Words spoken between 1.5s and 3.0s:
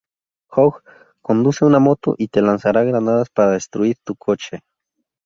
una moto y te lanzará